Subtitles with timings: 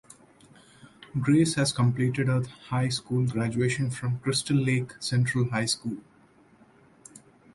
[1.19, 5.97] Grace has completed her high school graduation from Crystal Lake Central High School.